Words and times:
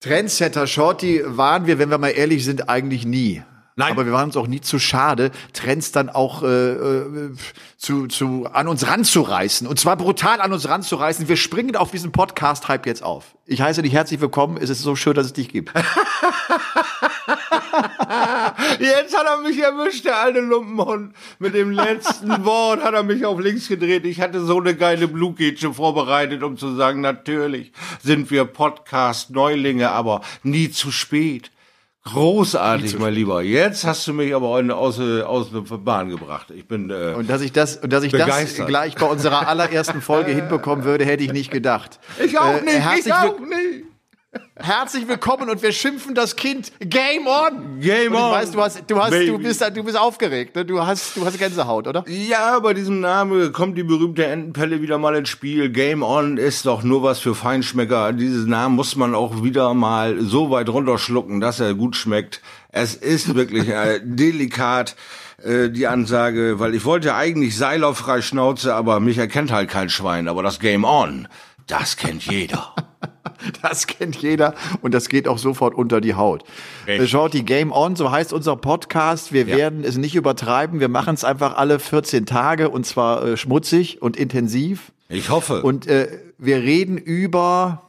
Trendsetter 0.00 0.66
Shorty 0.66 1.22
waren 1.26 1.66
wir, 1.66 1.78
wenn 1.78 1.90
wir 1.90 1.98
mal 1.98 2.08
ehrlich 2.08 2.42
sind, 2.44 2.70
eigentlich 2.70 3.04
nie. 3.04 3.42
Nein. 3.76 3.92
Aber 3.92 4.06
wir 4.06 4.12
waren 4.12 4.26
uns 4.26 4.36
auch 4.36 4.46
nie 4.46 4.62
zu 4.62 4.78
schade, 4.78 5.30
Trends 5.52 5.92
dann 5.92 6.08
auch 6.08 6.42
äh, 6.42 6.46
äh, 6.46 7.32
zu, 7.76 8.06
zu 8.08 8.46
an 8.52 8.66
uns 8.66 8.86
ranzureißen. 8.86 9.66
Und 9.66 9.78
zwar 9.78 9.96
brutal 9.96 10.40
an 10.40 10.54
uns 10.54 10.68
ranzureißen. 10.68 11.28
Wir 11.28 11.36
springen 11.36 11.76
auf 11.76 11.90
diesen 11.90 12.12
Podcast-Hype 12.12 12.86
jetzt 12.86 13.02
auf. 13.02 13.36
Ich 13.44 13.60
heiße 13.60 13.82
dich 13.82 13.92
herzlich 13.92 14.20
willkommen. 14.20 14.56
Es 14.56 14.70
ist 14.70 14.80
so 14.80 14.96
schön, 14.96 15.14
dass 15.14 15.26
es 15.26 15.32
dich 15.34 15.50
gibt. 15.50 15.72
Jetzt 18.78 19.16
hat 19.16 19.26
er 19.26 19.38
mich 19.38 19.58
erwischt, 19.58 20.04
der 20.04 20.18
alte 20.18 20.40
Lumpenhund. 20.40 21.14
Mit 21.38 21.54
dem 21.54 21.70
letzten 21.70 22.44
Wort 22.44 22.82
hat 22.82 22.94
er 22.94 23.02
mich 23.02 23.24
auf 23.24 23.40
links 23.40 23.68
gedreht. 23.68 24.04
Ich 24.04 24.20
hatte 24.20 24.40
so 24.44 24.58
eine 24.60 24.74
geile 24.74 25.08
Blutgätsche 25.08 25.72
vorbereitet, 25.72 26.42
um 26.42 26.56
zu 26.56 26.74
sagen, 26.74 27.00
natürlich 27.00 27.72
sind 28.02 28.30
wir 28.30 28.44
Podcast-Neulinge, 28.44 29.90
aber 29.90 30.20
nie 30.42 30.70
zu 30.70 30.90
spät. 30.90 31.50
Großartig, 32.04 32.98
mein 32.98 33.12
Lieber. 33.12 33.42
Jetzt 33.42 33.84
hast 33.84 34.06
du 34.06 34.14
mich 34.14 34.34
aber 34.34 34.48
aus, 34.48 34.98
aus 34.98 35.50
der 35.52 35.60
Bahn 35.76 36.08
gebracht. 36.08 36.50
Ich 36.50 36.66
bin 36.66 36.88
äh, 36.88 37.14
Und 37.14 37.28
dass 37.28 37.42
ich 37.42 37.52
das, 37.52 37.76
und 37.76 37.92
dass 37.92 38.02
ich 38.04 38.10
das 38.12 38.22
Begeistert. 38.24 38.68
gleich 38.68 38.94
bei 38.94 39.04
unserer 39.06 39.46
allerersten 39.46 40.00
Folge 40.00 40.32
hinbekommen 40.34 40.84
würde, 40.86 41.04
hätte 41.04 41.22
ich 41.24 41.32
nicht 41.32 41.50
gedacht. 41.50 42.00
ich 42.24 42.38
auch 42.38 42.54
Äh, 42.56 42.62
nicht, 42.62 42.74
ich 42.78 42.84
herzlich 42.84 43.14
auch 43.14 43.38
nicht. 43.38 43.84
Herzlich 44.62 45.08
willkommen 45.08 45.48
und 45.48 45.62
wir 45.62 45.72
schimpfen 45.72 46.14
das 46.14 46.36
Kind 46.36 46.70
Game 46.80 47.26
on. 47.26 47.80
Game 47.80 48.14
on, 48.14 48.32
weiß, 48.32 48.50
du 48.50 48.60
hast, 48.60 48.82
du 48.90 49.02
hast, 49.02 49.12
du 49.12 49.38
bist, 49.38 49.64
du 49.74 49.82
bist 49.82 49.98
aufgeregt. 49.98 50.54
Ne? 50.54 50.66
Du 50.66 50.84
hast, 50.84 51.16
du 51.16 51.24
hast 51.24 51.38
Gänsehaut, 51.38 51.88
oder? 51.88 52.04
Ja, 52.06 52.58
bei 52.58 52.74
diesem 52.74 53.00
Namen 53.00 53.52
kommt 53.52 53.78
die 53.78 53.82
berühmte 53.82 54.26
Entenpelle 54.26 54.82
wieder 54.82 54.98
mal 54.98 55.16
ins 55.16 55.30
Spiel. 55.30 55.70
Game 55.70 56.02
On 56.02 56.36
ist 56.36 56.66
doch 56.66 56.82
nur 56.82 57.02
was 57.02 57.20
für 57.20 57.34
Feinschmecker. 57.34 58.12
Diesen 58.12 58.50
Namen 58.50 58.76
muss 58.76 58.96
man 58.96 59.14
auch 59.14 59.42
wieder 59.42 59.72
mal 59.72 60.20
so 60.20 60.50
weit 60.50 60.68
runterschlucken, 60.68 61.40
dass 61.40 61.58
er 61.58 61.72
gut 61.72 61.96
schmeckt. 61.96 62.42
Es 62.68 62.94
ist 62.94 63.34
wirklich 63.34 63.66
äh, 63.66 64.00
delikat 64.04 64.94
äh, 65.42 65.70
die 65.70 65.86
Ansage, 65.86 66.58
weil 66.58 66.74
ich 66.74 66.84
wollte 66.84 67.14
eigentlich 67.14 67.56
Seiler 67.56 67.94
frei 67.94 68.20
Schnauze, 68.20 68.74
aber 68.74 69.00
mich 69.00 69.16
erkennt 69.16 69.52
halt 69.52 69.70
kein 69.70 69.88
Schwein. 69.88 70.28
Aber 70.28 70.42
das 70.42 70.60
Game 70.60 70.84
On, 70.84 71.28
das 71.66 71.96
kennt 71.96 72.26
jeder. 72.26 72.74
Das 73.62 73.86
kennt 73.86 74.16
jeder 74.16 74.54
und 74.82 74.92
das 74.94 75.08
geht 75.08 75.26
auch 75.28 75.38
sofort 75.38 75.74
unter 75.74 76.00
die 76.00 76.14
Haut. 76.14 76.44
Richtig. 76.86 77.06
Äh, 77.06 77.08
Schaut 77.08 77.32
die 77.34 77.44
Game 77.44 77.72
On, 77.72 77.96
so 77.96 78.10
heißt 78.10 78.32
unser 78.32 78.56
Podcast. 78.56 79.32
Wir 79.32 79.46
Ja. 79.46 79.56
werden 79.56 79.84
es 79.84 79.96
nicht 79.96 80.14
übertreiben. 80.14 80.80
Wir 80.80 80.88
machen 80.88 81.14
es 81.14 81.24
einfach 81.24 81.56
alle 81.56 81.78
14 81.78 82.26
Tage 82.26 82.68
und 82.70 82.84
zwar 82.86 83.24
äh, 83.24 83.36
schmutzig 83.36 84.02
und 84.02 84.16
intensiv. 84.16 84.92
Ich 85.08 85.28
hoffe. 85.30 85.62
Und 85.62 85.86
äh, 85.86 86.08
wir 86.38 86.56
reden 86.58 86.96
über, 86.98 87.82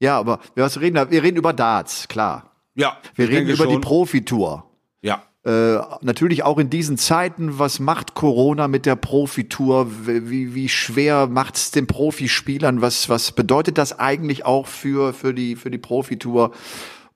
ja, 0.00 0.18
aber 0.18 0.40
was 0.56 0.80
reden 0.80 0.94
wir? 0.96 1.10
Wir 1.10 1.22
reden 1.22 1.36
über 1.36 1.52
Darts, 1.52 2.08
klar. 2.08 2.50
ja, 2.74 2.96
Wir 3.14 3.28
reden 3.28 3.48
über 3.48 3.66
die 3.66 3.72
schon. 3.74 3.80
Profitour. 3.82 4.64
Ja. 5.02 5.22
Äh, 5.44 5.78
natürlich 6.00 6.42
auch 6.42 6.58
in 6.58 6.70
diesen 6.70 6.96
Zeiten, 6.96 7.58
was 7.58 7.78
macht 7.78 8.14
Corona 8.14 8.66
mit 8.66 8.86
der 8.86 8.96
Profitour? 8.96 9.88
Wie, 10.06 10.54
wie 10.54 10.68
schwer 10.70 11.26
macht's 11.26 11.70
den 11.70 11.86
Profispielern? 11.86 12.80
Was, 12.80 13.10
was 13.10 13.32
bedeutet 13.32 13.76
das 13.76 13.98
eigentlich 13.98 14.46
auch 14.46 14.66
für, 14.66 15.12
für 15.12 15.34
die, 15.34 15.56
für 15.56 15.70
die 15.70 15.78
Profitour? 15.78 16.52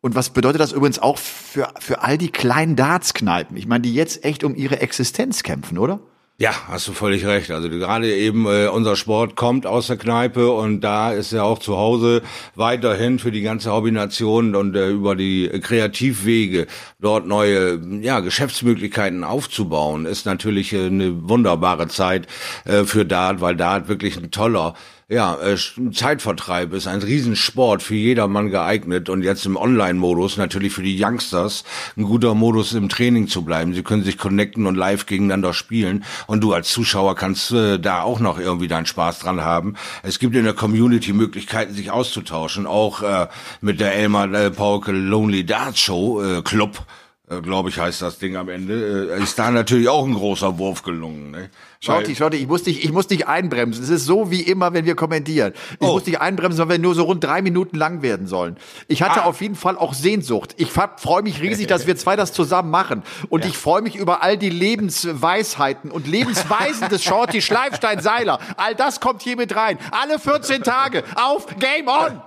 Und 0.02 0.14
was 0.14 0.30
bedeutet 0.30 0.60
das 0.60 0.72
übrigens 0.72 0.98
auch 0.98 1.16
für, 1.16 1.72
für 1.80 2.02
all 2.02 2.18
die 2.18 2.30
kleinen 2.30 2.76
Dartskneipen? 2.76 3.56
Ich 3.56 3.66
meine, 3.66 3.82
die 3.82 3.94
jetzt 3.94 4.24
echt 4.24 4.44
um 4.44 4.54
ihre 4.54 4.80
Existenz 4.80 5.42
kämpfen, 5.42 5.78
oder? 5.78 6.00
Ja, 6.40 6.52
hast 6.68 6.86
du 6.86 6.92
völlig 6.92 7.26
recht. 7.26 7.50
Also 7.50 7.68
gerade 7.68 8.14
eben 8.14 8.46
äh, 8.46 8.68
unser 8.68 8.94
Sport 8.94 9.34
kommt 9.34 9.66
aus 9.66 9.88
der 9.88 9.96
Kneipe 9.96 10.52
und 10.52 10.82
da 10.82 11.10
ist 11.10 11.32
ja 11.32 11.42
auch 11.42 11.58
zu 11.58 11.76
Hause 11.76 12.22
weiterhin 12.54 13.18
für 13.18 13.32
die 13.32 13.40
ganze 13.42 13.72
Hobbynation 13.72 14.54
und 14.54 14.76
äh, 14.76 14.88
über 14.88 15.16
die 15.16 15.48
Kreativwege 15.48 16.68
dort 17.00 17.26
neue 17.26 17.80
ja, 18.02 18.20
Geschäftsmöglichkeiten 18.20 19.24
aufzubauen, 19.24 20.06
ist 20.06 20.26
natürlich 20.26 20.72
äh, 20.72 20.86
eine 20.86 21.28
wunderbare 21.28 21.88
Zeit 21.88 22.28
äh, 22.66 22.84
für 22.84 23.04
Dart, 23.04 23.40
weil 23.40 23.56
Dart 23.56 23.88
wirklich 23.88 24.16
ein 24.16 24.30
toller 24.30 24.74
ja, 25.10 25.38
äh, 25.40 25.56
Zeitvertreib 25.90 26.74
ist 26.74 26.86
ein 26.86 27.00
Riesensport 27.00 27.82
für 27.82 27.94
jedermann 27.94 28.50
geeignet 28.50 29.08
und 29.08 29.22
jetzt 29.22 29.46
im 29.46 29.56
Online-Modus 29.56 30.36
natürlich 30.36 30.74
für 30.74 30.82
die 30.82 31.02
Youngsters 31.02 31.64
ein 31.96 32.02
guter 32.02 32.34
Modus 32.34 32.74
im 32.74 32.90
Training 32.90 33.26
zu 33.26 33.42
bleiben. 33.42 33.72
Sie 33.72 33.82
können 33.82 34.04
sich 34.04 34.18
connecten 34.18 34.66
und 34.66 34.74
live 34.74 35.06
gegeneinander 35.06 35.54
spielen 35.54 36.04
und 36.26 36.42
du 36.42 36.52
als 36.52 36.68
Zuschauer 36.68 37.14
kannst 37.14 37.52
äh, 37.52 37.78
da 37.78 38.02
auch 38.02 38.20
noch 38.20 38.38
irgendwie 38.38 38.68
deinen 38.68 38.84
Spaß 38.84 39.20
dran 39.20 39.40
haben. 39.40 39.76
Es 40.02 40.18
gibt 40.18 40.36
in 40.36 40.44
der 40.44 40.52
Community 40.52 41.14
Möglichkeiten, 41.14 41.72
sich 41.72 41.90
auszutauschen, 41.90 42.66
auch 42.66 43.00
äh, 43.02 43.28
mit 43.62 43.80
der 43.80 43.94
Elmar 43.94 44.30
äh, 44.34 44.50
Pauke 44.50 44.92
Lonely 44.92 45.46
Darts 45.46 45.80
Show 45.80 46.22
äh, 46.22 46.42
Club. 46.42 46.84
Äh, 47.30 47.42
glaube 47.42 47.68
ich, 47.68 47.78
heißt 47.78 48.00
das 48.00 48.18
Ding 48.18 48.36
am 48.36 48.48
Ende, 48.48 49.10
äh, 49.18 49.22
ist 49.22 49.38
da 49.38 49.50
natürlich 49.50 49.88
auch 49.90 50.06
ein 50.06 50.14
großer 50.14 50.56
Wurf 50.58 50.82
gelungen. 50.82 51.30
Ne? 51.30 51.50
Schauti, 51.80 52.16
Schauti, 52.16 52.38
ich 52.38 52.46
muss 52.48 52.62
dich, 52.62 52.82
ich 52.84 52.90
muss 52.90 53.06
dich 53.06 53.26
einbremsen. 53.28 53.84
Es 53.84 53.90
ist 53.90 54.06
so 54.06 54.30
wie 54.30 54.40
immer, 54.40 54.72
wenn 54.72 54.86
wir 54.86 54.94
kommentieren. 54.94 55.52
Ich 55.72 55.86
Oh. 55.86 55.92
muss 55.92 56.04
dich 56.04 56.18
einbremsen, 56.20 56.58
weil 56.60 56.68
wir 56.70 56.78
nur 56.78 56.94
so 56.94 57.02
rund 57.04 57.22
drei 57.22 57.42
Minuten 57.42 57.76
lang 57.76 58.00
werden 58.00 58.26
sollen. 58.26 58.56
Ich 58.86 59.02
hatte 59.02 59.24
Ah. 59.24 59.26
auf 59.26 59.42
jeden 59.42 59.56
Fall 59.56 59.76
auch 59.76 59.92
Sehnsucht. 59.92 60.54
Ich 60.56 60.70
freue 60.70 61.22
mich 61.22 61.42
riesig, 61.42 61.66
dass 61.66 61.86
wir 61.86 61.96
zwei 61.96 62.16
das 62.16 62.32
zusammen 62.32 62.70
machen. 62.70 63.02
Und 63.28 63.44
ich 63.44 63.58
freue 63.58 63.82
mich 63.82 63.96
über 63.96 64.22
all 64.22 64.38
die 64.38 64.48
Lebensweisheiten 64.50 65.90
und 65.90 66.06
Lebensweisen 66.06 66.88
des 66.88 67.04
Shorty 67.04 67.42
Schleifstein 67.42 68.00
Seiler. 68.00 68.38
All 68.56 68.74
das 68.74 69.00
kommt 69.00 69.20
hier 69.20 69.36
mit 69.36 69.54
rein. 69.54 69.78
Alle 69.90 70.18
14 70.18 70.62
Tage 70.62 71.04
auf 71.14 71.46
Game 71.58 71.88
On! 71.88 72.22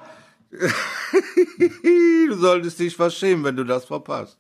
Du 2.28 2.36
solltest 2.38 2.80
dich 2.80 2.98
was 3.00 3.16
schämen, 3.16 3.44
wenn 3.44 3.56
du 3.56 3.64
das 3.64 3.86
verpasst. 3.86 4.38